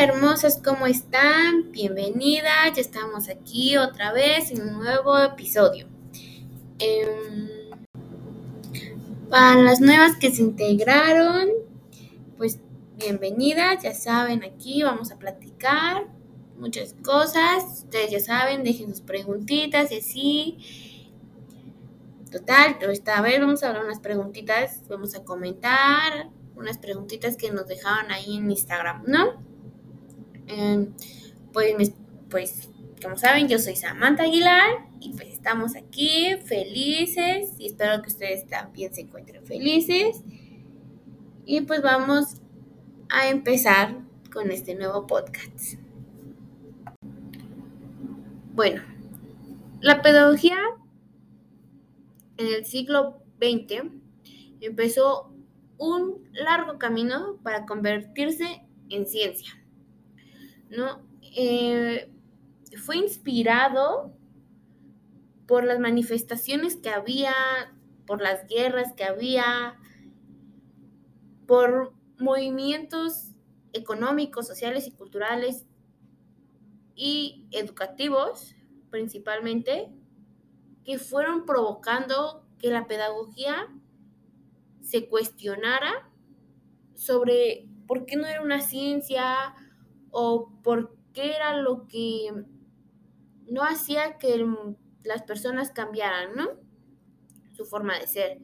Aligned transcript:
Hermosas, 0.00 0.62
¿cómo 0.64 0.86
están? 0.86 1.72
Bienvenidas, 1.72 2.72
ya 2.72 2.80
estamos 2.80 3.28
aquí 3.28 3.76
otra 3.76 4.12
vez 4.12 4.52
en 4.52 4.62
un 4.62 4.74
nuevo 4.74 5.18
episodio. 5.18 5.88
Em, 6.78 7.48
para 9.28 9.60
las 9.60 9.80
nuevas 9.80 10.16
que 10.16 10.30
se 10.30 10.42
integraron, 10.42 11.48
pues 12.36 12.60
bienvenidas, 12.96 13.82
ya 13.82 13.92
saben, 13.92 14.44
aquí 14.44 14.84
vamos 14.84 15.10
a 15.10 15.18
platicar 15.18 16.06
muchas 16.56 16.94
cosas, 17.02 17.64
ustedes 17.82 18.12
ya 18.12 18.20
saben, 18.20 18.62
dejen 18.62 18.90
sus 18.90 19.00
preguntitas 19.00 19.90
y 19.90 19.98
así. 19.98 20.58
Total, 22.30 22.76
esta 22.82 23.20
vez 23.20 23.40
vamos 23.40 23.64
a 23.64 23.70
hablar 23.70 23.84
unas 23.84 23.98
preguntitas, 23.98 24.80
vamos 24.88 25.16
a 25.16 25.24
comentar 25.24 26.30
unas 26.54 26.78
preguntitas 26.78 27.36
que 27.36 27.50
nos 27.50 27.66
dejaron 27.66 28.12
ahí 28.12 28.36
en 28.36 28.48
Instagram, 28.48 29.02
¿no? 29.08 29.47
Em, 30.48 30.92
pues, 31.52 31.92
pues, 32.30 32.70
como 33.02 33.16
saben, 33.16 33.48
yo 33.48 33.58
soy 33.58 33.76
Samantha 33.76 34.24
Aguilar 34.24 34.88
y 35.00 35.12
pues 35.12 35.28
estamos 35.28 35.76
aquí 35.76 36.36
felices 36.44 37.54
y 37.58 37.66
espero 37.66 38.02
que 38.02 38.08
ustedes 38.08 38.46
también 38.48 38.92
se 38.92 39.02
encuentren 39.02 39.44
felices. 39.46 40.22
Y 41.44 41.60
pues 41.62 41.82
vamos 41.82 42.40
a 43.08 43.28
empezar 43.28 43.98
con 44.32 44.50
este 44.50 44.74
nuevo 44.74 45.06
podcast. 45.06 45.78
Bueno, 48.54 48.82
la 49.80 50.02
pedagogía 50.02 50.58
en 52.36 52.46
el 52.48 52.64
siglo 52.64 53.22
XX 53.40 53.84
empezó 54.60 55.32
un 55.78 56.28
largo 56.32 56.78
camino 56.78 57.38
para 57.42 57.66
convertirse 57.66 58.62
en 58.90 59.06
ciencia. 59.06 59.57
¿No? 60.70 61.02
Eh, 61.22 62.10
fue 62.84 62.96
inspirado 62.96 64.12
por 65.46 65.64
las 65.64 65.78
manifestaciones 65.78 66.76
que 66.76 66.90
había, 66.90 67.32
por 68.06 68.20
las 68.20 68.46
guerras 68.46 68.92
que 68.92 69.04
había, 69.04 69.78
por 71.46 71.94
movimientos 72.18 73.30
económicos, 73.72 74.46
sociales 74.46 74.86
y 74.86 74.92
culturales 74.92 75.66
y 76.94 77.46
educativos 77.50 78.54
principalmente, 78.90 79.92
que 80.84 80.98
fueron 80.98 81.44
provocando 81.44 82.46
que 82.58 82.70
la 82.70 82.86
pedagogía 82.86 83.68
se 84.80 85.08
cuestionara 85.08 86.10
sobre 86.94 87.68
por 87.86 88.06
qué 88.06 88.16
no 88.16 88.26
era 88.26 88.42
una 88.42 88.60
ciencia, 88.60 89.54
o 90.10 90.50
por 90.62 90.96
qué 91.12 91.34
era 91.34 91.56
lo 91.56 91.86
que 91.86 92.30
no 93.48 93.62
hacía 93.62 94.18
que 94.18 94.44
las 95.04 95.22
personas 95.22 95.70
cambiaran, 95.70 96.34
¿no? 96.34 96.48
Su 97.56 97.64
forma 97.64 97.98
de 97.98 98.06
ser. 98.06 98.38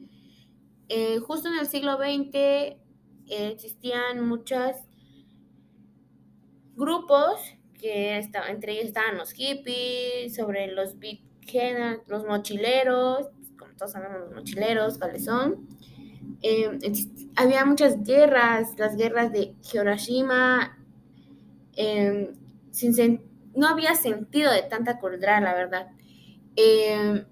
Eh, 0.89 1.19
justo 1.19 1.47
en 1.47 1.59
el 1.59 1.67
siglo 1.67 1.97
XX 1.97 2.35
eh, 2.35 2.77
existían 3.27 4.27
muchos 4.27 4.75
grupos 6.75 7.39
que 7.79 8.17
estaban, 8.17 8.51
entre 8.51 8.73
ellos 8.73 8.85
estaban 8.85 9.17
los 9.17 9.31
hippies, 9.31 10.35
sobre 10.35 10.67
los 10.67 10.95
los 12.07 12.25
mochileros, 12.25 13.27
como 13.57 13.73
todos 13.75 13.91
sabemos 13.91 14.19
los 14.21 14.33
mochileros, 14.33 14.97
cuáles 14.97 15.25
son. 15.25 15.67
Eh, 16.41 16.79
había 17.35 17.65
muchas 17.65 18.03
guerras, 18.03 18.77
las 18.77 18.95
guerras 18.95 19.31
de 19.31 19.55
Hiroshima 19.71 20.77
Em, 21.75 22.33
sin 22.71 23.21
no 23.55 23.67
había 23.67 23.95
sentido 23.95 24.51
de 24.51 24.63
tanta 24.63 24.99
crueldad, 24.99 25.41
la 25.41 25.53
verdad. 25.53 25.87
Em, 26.55 27.25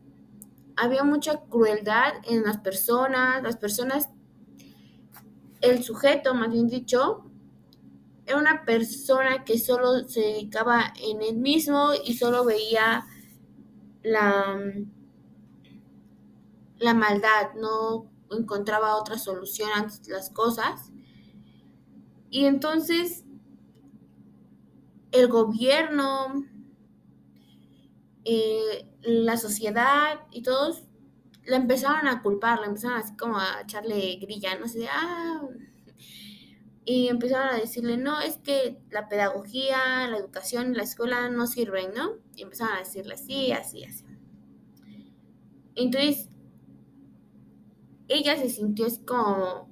había 0.76 1.04
mucha 1.04 1.42
crueldad 1.42 2.14
en 2.30 2.44
las 2.44 2.58
personas, 2.60 3.44
las 3.44 3.58
personas, 3.58 4.10
el 5.62 5.84
sujeto, 5.84 6.34
más 6.34 6.52
bien 6.52 6.68
dicho, 6.68 7.26
era 8.26 8.38
una 8.38 8.64
persona 8.66 9.44
que 9.44 9.60
solo 9.60 10.08
se 10.08 10.22
dedicaba 10.22 10.94
en 11.02 11.22
él 11.22 11.38
mismo 11.38 11.92
y 12.06 12.16
solo 12.16 12.46
veía 12.46 13.06
la, 14.02 14.60
la 16.78 16.94
maldad, 16.94 17.54
no 17.56 18.10
encontraba 18.32 18.96
otra 18.96 19.18
solución 19.18 19.70
ante 19.76 20.10
las 20.10 20.30
cosas. 20.30 20.92
Y 22.30 22.46
entonces 22.46 23.26
el 25.14 25.28
gobierno, 25.28 26.46
eh, 28.26 28.88
la 29.02 29.38
sociedad 29.38 30.22
y 30.32 30.42
todos 30.42 30.84
la 31.46 31.58
empezaron 31.58 32.08
a 32.08 32.22
culpar, 32.22 32.60
la 32.60 32.68
empezaron 32.68 32.98
así 32.98 33.16
como 33.16 33.38
a 33.38 33.62
echarle 33.62 34.16
grilla, 34.16 34.58
no 34.58 34.68
sé, 34.68 34.88
ah, 34.90 35.42
y 36.86 37.08
empezaron 37.08 37.50
a 37.50 37.60
decirle, 37.60 37.98
no, 37.98 38.20
es 38.20 38.38
que 38.38 38.82
la 38.90 39.08
pedagogía, 39.08 40.08
la 40.10 40.18
educación, 40.18 40.74
la 40.74 40.84
escuela 40.84 41.30
no 41.30 41.48
sirven, 41.48 41.94
¿no? 41.96 42.18
Y 42.36 42.42
empezaron 42.42 42.76
a 42.76 42.80
decirle 42.80 43.14
así, 43.14 43.52
así, 43.52 43.84
así. 43.86 44.04
Entonces, 45.76 46.30
ella 48.08 48.36
se 48.38 48.50
sintió 48.50 48.88
así 48.88 49.00
como, 49.06 49.70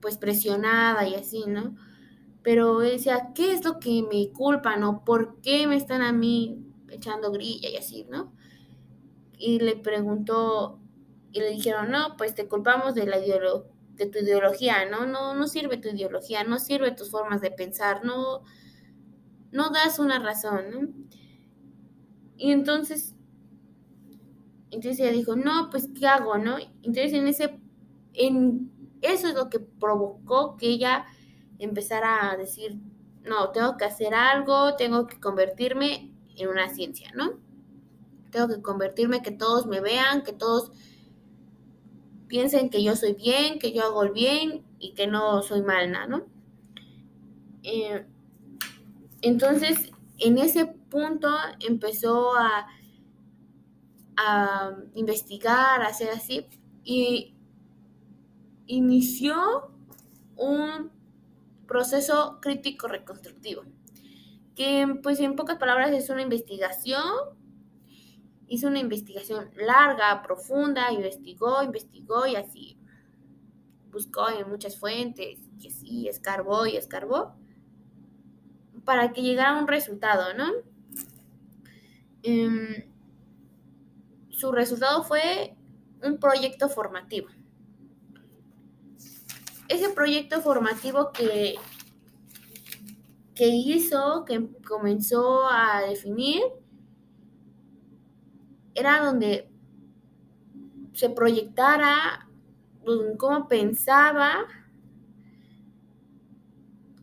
pues 0.00 0.18
presionada 0.18 1.06
y 1.08 1.14
así, 1.14 1.44
¿no? 1.46 1.74
Pero 2.42 2.78
decía, 2.78 3.32
¿qué 3.34 3.52
es 3.52 3.64
lo 3.64 3.78
que 3.78 4.02
me 4.02 4.30
culpan 4.32 4.82
o 4.84 5.04
por 5.04 5.40
qué 5.40 5.66
me 5.66 5.76
están 5.76 6.02
a 6.02 6.12
mí 6.12 6.64
echando 6.90 7.30
grilla 7.30 7.68
y 7.68 7.76
así, 7.76 8.06
¿no? 8.10 8.32
Y 9.36 9.60
le 9.60 9.76
preguntó 9.76 10.80
y 11.32 11.40
le 11.40 11.50
dijeron, 11.50 11.90
no, 11.90 12.16
pues 12.16 12.34
te 12.34 12.48
culpamos 12.48 12.94
de, 12.94 13.06
la 13.06 13.18
de 13.18 14.06
tu 14.06 14.18
ideología, 14.18 14.88
¿no? 14.90 15.06
¿no? 15.06 15.34
No 15.34 15.46
sirve 15.46 15.76
tu 15.76 15.88
ideología, 15.88 16.44
no 16.44 16.58
sirve 16.58 16.92
tus 16.92 17.10
formas 17.10 17.40
de 17.40 17.50
pensar, 17.50 18.04
no, 18.04 18.42
no 19.52 19.70
das 19.70 19.98
una 19.98 20.18
razón, 20.18 20.70
¿no? 20.70 20.88
Y 22.36 22.52
entonces, 22.52 23.14
entonces 24.70 25.00
ella 25.00 25.12
dijo, 25.12 25.36
no, 25.36 25.68
pues 25.70 25.88
¿qué 25.98 26.06
hago, 26.06 26.38
no? 26.38 26.56
Entonces 26.58 27.12
en 27.12 27.28
ese, 27.28 27.60
en 28.14 28.72
eso 29.02 29.28
es 29.28 29.34
lo 29.34 29.50
que 29.50 29.60
provocó 29.60 30.56
que 30.56 30.68
ella 30.68 31.06
empezar 31.64 32.02
a 32.04 32.36
decir, 32.36 32.78
no, 33.22 33.50
tengo 33.50 33.76
que 33.76 33.84
hacer 33.84 34.14
algo, 34.14 34.76
tengo 34.76 35.06
que 35.06 35.20
convertirme 35.20 36.12
en 36.36 36.48
una 36.48 36.68
ciencia, 36.68 37.12
¿no? 37.14 37.38
Tengo 38.30 38.48
que 38.48 38.62
convertirme, 38.62 39.22
que 39.22 39.30
todos 39.30 39.66
me 39.66 39.80
vean, 39.80 40.22
que 40.22 40.32
todos 40.32 40.72
piensen 42.28 42.70
que 42.70 42.82
yo 42.82 42.96
soy 42.96 43.14
bien, 43.14 43.58
que 43.58 43.72
yo 43.72 43.82
hago 43.82 44.04
el 44.04 44.12
bien 44.12 44.64
y 44.78 44.94
que 44.94 45.06
no 45.06 45.42
soy 45.42 45.62
mal, 45.62 45.90
¿no? 46.08 46.24
Eh, 47.62 48.06
entonces, 49.20 49.90
en 50.18 50.38
ese 50.38 50.66
punto 50.66 51.28
empezó 51.58 52.34
a, 52.36 52.68
a 54.16 54.76
investigar, 54.94 55.82
a 55.82 55.88
hacer 55.88 56.10
así, 56.10 56.46
y 56.84 57.34
inició 58.66 59.72
un 60.36 60.90
proceso 61.70 62.40
crítico 62.42 62.88
reconstructivo, 62.88 63.62
que 64.56 64.98
pues 65.04 65.20
en 65.20 65.36
pocas 65.36 65.56
palabras 65.56 65.92
es 65.92 66.10
una 66.10 66.20
investigación, 66.20 67.04
hizo 68.48 68.66
una 68.66 68.80
investigación 68.80 69.52
larga, 69.54 70.20
profunda, 70.20 70.92
investigó, 70.92 71.62
investigó 71.62 72.26
y 72.26 72.34
así 72.34 72.76
buscó 73.92 74.28
en 74.30 74.48
muchas 74.48 74.76
fuentes 74.76 75.38
y 75.60 75.68
así 75.68 76.08
escarbó 76.08 76.66
y 76.66 76.76
escarbó 76.76 77.36
para 78.84 79.12
que 79.12 79.22
llegara 79.22 79.56
a 79.56 79.62
un 79.62 79.68
resultado, 79.68 80.34
¿no? 80.34 80.50
Em, 82.24 82.90
su 84.30 84.50
resultado 84.50 85.04
fue 85.04 85.54
un 86.02 86.18
proyecto 86.18 86.68
formativo 86.68 87.28
ese 89.70 89.88
proyecto 89.90 90.40
formativo 90.40 91.12
que, 91.12 91.54
que 93.36 93.46
hizo, 93.46 94.24
que 94.26 94.48
comenzó 94.66 95.48
a 95.48 95.82
definir, 95.82 96.42
era 98.74 99.04
donde 99.04 99.48
se 100.92 101.08
proyectara 101.08 102.28
cómo 103.16 103.46
pensaba 103.46 104.46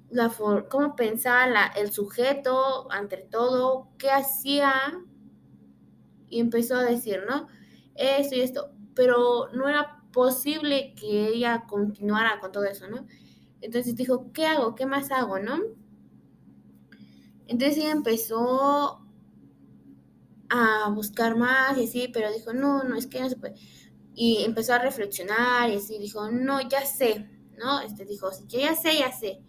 la 0.10 0.30
cómo 0.70 0.96
pensaba 0.96 1.68
el 1.68 1.92
sujeto 1.92 2.92
ante 2.92 3.18
todo, 3.18 3.90
qué 3.98 4.10
hacía 4.12 4.74
y 6.28 6.42
empezó 6.42 6.76
a 6.76 6.84
decir, 6.84 7.24
¿no? 7.30 7.48
Esto 7.96 8.36
y 8.36 8.42
esto, 8.42 8.72
pero 8.94 9.48
no 9.54 9.70
era 9.70 9.97
posible 10.12 10.94
que 10.96 11.28
ella 11.28 11.66
continuara 11.68 12.40
con 12.40 12.52
todo 12.52 12.66
eso, 12.66 12.88
¿no? 12.88 13.06
Entonces 13.62 13.96
dijo, 13.96 14.32
¿qué 14.34 14.46
hago? 14.46 14.76
¿Qué 14.76 14.86
más 14.86 15.12
hago? 15.12 15.40
¿No? 15.40 15.58
Entonces 17.48 17.78
ella 17.78 17.92
empezó 17.92 19.08
a 20.50 20.90
buscar 20.90 21.36
más 21.36 21.78
y 21.78 21.86
así, 21.86 22.10
pero 22.14 22.32
dijo, 22.32 22.54
no, 22.54 22.84
no, 22.84 22.96
es 22.96 23.08
que 23.08 23.20
no 23.20 23.30
se 23.30 23.38
puede. 23.38 23.56
Y 24.14 24.44
empezó 24.44 24.74
a 24.74 24.80
reflexionar 24.80 25.70
y 25.70 25.76
así, 25.76 25.98
dijo, 26.00 26.30
no, 26.32 26.62
ya 26.68 26.86
sé, 26.86 27.30
¿no? 27.58 27.80
Este 27.82 28.06
dijo, 28.06 28.30
yo 28.48 28.60
ya 28.60 28.76
sé, 28.76 29.00
ya 29.00 29.12
sé. 29.12 29.42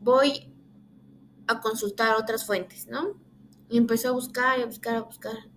Voy 0.00 0.52
a 1.46 1.60
consultar 1.60 2.16
otras 2.16 2.46
fuentes, 2.46 2.86
¿no? 2.86 3.20
Y 3.68 3.78
empezó 3.78 4.08
a 4.08 4.12
buscar 4.12 4.60
a 4.60 4.66
buscar, 4.66 4.96
a 4.96 5.02
buscar. 5.02 5.50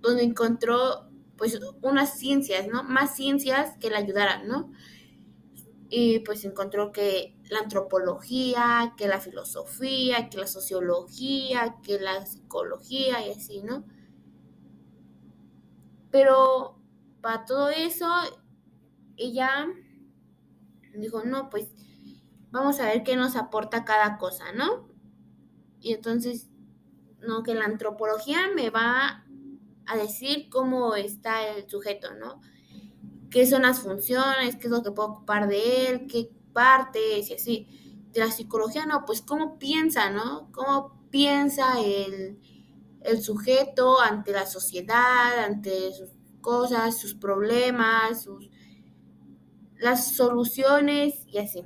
Donde 0.00 0.22
encontró, 0.22 1.09
pues, 1.40 1.58
unas 1.80 2.18
ciencias, 2.18 2.68
¿no? 2.68 2.82
Más 2.82 3.16
ciencias 3.16 3.74
que 3.78 3.88
le 3.88 3.96
ayudaran, 3.96 4.46
¿no? 4.46 4.70
Y 5.88 6.18
pues 6.18 6.44
encontró 6.44 6.92
que 6.92 7.34
la 7.48 7.60
antropología, 7.60 8.92
que 8.98 9.08
la 9.08 9.20
filosofía, 9.20 10.28
que 10.28 10.36
la 10.36 10.46
sociología, 10.46 11.76
que 11.82 11.98
la 11.98 12.26
psicología 12.26 13.26
y 13.26 13.30
así, 13.30 13.62
¿no? 13.62 13.86
Pero 16.10 16.78
para 17.22 17.46
todo 17.46 17.70
eso, 17.70 18.06
ella 19.16 19.66
dijo, 20.94 21.24
no, 21.24 21.48
pues 21.48 21.70
vamos 22.50 22.80
a 22.80 22.84
ver 22.84 23.02
qué 23.02 23.16
nos 23.16 23.34
aporta 23.34 23.86
cada 23.86 24.18
cosa, 24.18 24.52
¿no? 24.52 24.90
Y 25.80 25.94
entonces, 25.94 26.50
no, 27.20 27.42
que 27.42 27.54
la 27.54 27.64
antropología 27.64 28.50
me 28.54 28.68
va 28.68 29.19
a 29.90 29.96
decir 29.96 30.48
cómo 30.50 30.94
está 30.94 31.48
el 31.48 31.68
sujeto, 31.68 32.14
¿no? 32.14 32.40
qué 33.30 33.46
son 33.46 33.62
las 33.62 33.80
funciones, 33.80 34.56
qué 34.56 34.66
es 34.66 34.70
lo 34.70 34.82
que 34.82 34.90
puedo 34.90 35.10
ocupar 35.10 35.48
de 35.48 35.88
él, 35.88 36.06
qué 36.06 36.30
partes 36.52 37.30
y 37.30 37.34
así. 37.34 37.68
De 38.12 38.20
la 38.20 38.30
psicología, 38.30 38.86
no, 38.86 39.04
pues 39.06 39.22
cómo 39.22 39.58
piensa, 39.58 40.10
¿no? 40.10 40.50
Cómo 40.52 41.08
piensa 41.10 41.80
el, 41.80 42.40
el 43.02 43.22
sujeto 43.22 44.00
ante 44.00 44.32
la 44.32 44.46
sociedad, 44.46 45.44
ante 45.44 45.92
sus 45.92 46.10
cosas, 46.40 46.98
sus 46.98 47.14
problemas, 47.14 48.24
sus, 48.24 48.50
las 49.78 50.16
soluciones 50.16 51.24
y 51.28 51.38
así. 51.38 51.62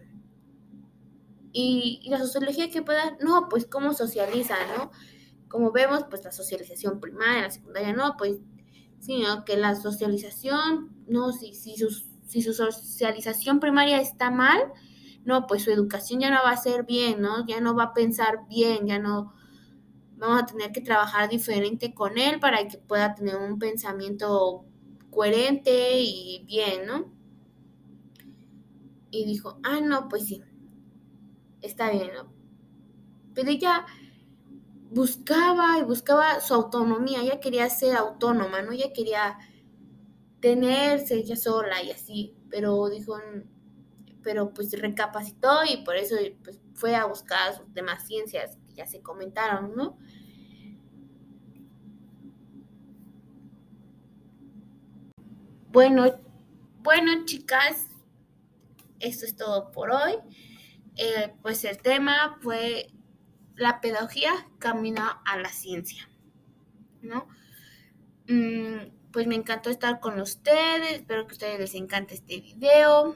Y, 1.53 2.01
y 2.03 2.11
la 2.11 2.19
sociología 2.19 2.71
que 2.71 2.83
pueda, 2.83 3.17
no, 3.21 3.49
pues 3.49 3.65
cómo 3.65 3.95
socializa, 3.95 4.57
¿no? 4.77 4.91
Como 5.55 5.71
vemos, 5.71 6.03
pues 6.11 6.25
la 6.25 6.33
socialización 6.33 6.99
primaria, 6.99 7.43
la 7.43 7.51
secundaria, 7.53 7.93
no, 7.93 8.17
pues 8.19 8.39
sino 8.99 9.45
que 9.45 9.57
la 9.57 9.77
socialización, 9.77 10.91
no, 11.07 11.31
si, 11.31 11.55
si, 11.55 11.77
su, 11.77 11.91
si 12.27 12.43
su 12.43 12.53
socialización 12.53 13.61
primaria 13.61 14.01
está 14.01 14.33
mal, 14.33 14.59
no, 15.25 15.47
pues 15.47 15.63
su 15.63 15.71
educación 15.71 16.19
ya 16.19 16.31
no 16.31 16.43
va 16.45 16.51
a 16.51 16.57
ser 16.57 16.83
bien, 16.83 17.23
¿no? 17.23 17.47
Ya 17.47 17.61
no 17.61 17.77
va 17.77 17.85
a 17.85 17.95
pensar 17.95 18.49
bien, 18.49 18.89
ya 18.89 18.99
no 18.99 19.33
vamos 20.17 20.43
a 20.43 20.47
tener 20.47 20.73
que 20.73 20.81
trabajar 20.81 21.29
diferente 21.29 21.95
con 21.95 22.19
él 22.19 22.41
para 22.41 22.67
que 22.67 22.79
pueda 22.79 23.15
tener 23.15 23.37
un 23.37 23.61
pensamiento 23.61 24.65
coherente 25.13 26.01
y 26.01 26.45
bien, 26.49 26.85
¿no? 26.85 27.13
Y 29.13 29.25
dijo, 29.25 29.61
ah, 29.63 29.79
no, 29.81 30.09
pues 30.09 30.27
sí, 30.27 30.43
está 31.61 31.93
bien, 31.93 32.11
¿no? 32.13 32.33
Pero 33.35 33.51
ella 33.51 33.87
buscaba 34.95 35.79
y 35.79 35.83
buscaba 35.83 36.41
su 36.41 36.55
autonomía, 36.55 37.21
ella 37.21 37.41
quería 37.41 37.69
ser 37.69 37.97
autónoma, 37.97 38.63
¿no? 38.63 38.71
Ella 38.71 38.93
quería 38.95 39.39
tenerse 40.41 41.17
ella 41.17 41.37
sola 41.37 41.83
y 41.83 41.91
así, 41.91 42.37
pero 42.49 42.89
dijo, 42.89 43.19
pero 44.23 44.55
pues 44.55 44.79
recapacitó 44.81 45.65
y 45.69 45.79
por 45.85 45.97
eso 45.97 46.15
pues, 46.45 46.61
fue 46.75 46.95
a 46.95 47.07
buscar 47.07 47.57
sus 47.57 47.75
demás 47.75 48.07
ciencias 48.07 48.57
que 48.69 48.75
ya 48.75 48.87
se 48.87 49.03
comentaron, 49.03 49.75
¿no? 49.75 49.99
Bueno, 55.73 56.05
bueno 56.85 57.25
chicas, 57.25 57.89
esto 59.01 59.27
es 59.27 59.35
todo 59.35 59.73
por 59.73 59.91
hoy. 59.91 60.15
Eh, 60.97 61.35
pues 61.43 61.65
el 61.65 61.79
tema 61.79 62.39
fue 62.41 62.95
la 63.57 63.81
pedagogía 63.81 64.33
camina 64.59 65.23
a 65.25 65.37
la 65.39 65.49
ciencia, 65.49 66.09
¿no? 67.03 67.29
Mm, 68.29 68.91
pues 69.13 69.27
me 69.27 69.37
encantó 69.37 69.71
estar 69.71 70.01
con 70.01 70.21
ustedes, 70.21 70.93
espero 70.93 71.27
que 71.27 71.33
a 71.33 71.35
ustedes 71.35 71.61
les 71.61 71.75
encante 71.75 72.15
este 72.15 72.41
video. 72.41 73.15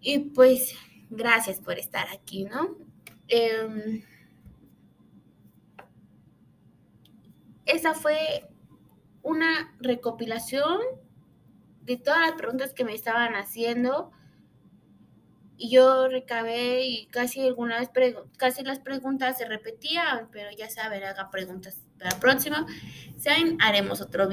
Y 0.00 0.18
pues 0.30 0.74
gracias 1.10 1.60
por 1.60 1.78
estar 1.78 2.08
aquí, 2.08 2.44
¿no? 2.44 2.76
Em, 3.28 4.02
esa 7.64 7.94
fue 7.94 8.48
una 9.22 9.76
recopilación 9.80 10.78
de 11.82 11.96
todas 11.96 12.20
las 12.20 12.32
preguntas 12.32 12.72
que 12.72 12.84
me 12.84 12.94
estaban 12.94 13.34
haciendo 13.34 14.12
y 15.58 15.70
yo 15.70 16.08
recabé 16.08 16.86
y 16.86 17.06
casi 17.06 17.40
algunas 17.40 17.90
casi 18.36 18.62
las 18.62 18.78
preguntas 18.80 19.38
se 19.38 19.46
repetían, 19.46 20.28
pero 20.30 20.50
ya 20.56 20.68
saben, 20.68 21.02
haga 21.04 21.30
preguntas 21.30 21.82
para 21.98 22.10
la 22.10 22.20
próxima. 22.20 22.66
Saben, 23.16 23.56
haremos 23.60 24.00
otro 24.00 24.28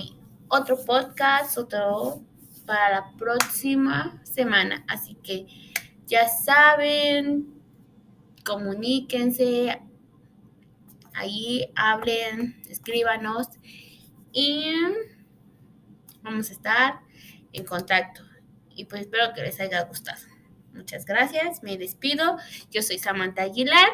otro 0.49 0.83
podcast, 0.85 1.57
otro 1.57 2.21
para 2.65 2.89
la 2.91 3.11
próxima 3.17 4.21
semana. 4.23 4.83
Así 4.87 5.15
que 5.15 5.47
ya 6.07 6.27
saben, 6.27 7.61
comuníquense, 8.45 9.81
ahí 11.13 11.71
hablen, 11.75 12.61
escríbanos 12.69 13.47
y 14.33 14.73
vamos 16.21 16.49
a 16.49 16.53
estar 16.53 16.99
en 17.53 17.65
contacto. 17.65 18.23
Y 18.75 18.85
pues 18.85 19.01
espero 19.01 19.33
que 19.33 19.41
les 19.41 19.59
haya 19.59 19.83
gustado. 19.83 20.32
Muchas 20.73 21.05
gracias, 21.05 21.63
me 21.63 21.77
despido. 21.77 22.37
Yo 22.71 22.81
soy 22.81 22.99
Samantha 22.99 23.43
Aguilar 23.43 23.87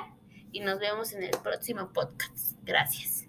y 0.52 0.62
nos 0.62 0.80
vemos 0.80 1.14
en 1.14 1.24
el 1.24 1.32
próximo 1.44 1.92
podcast. 1.94 2.58
Gracias. 2.64 3.29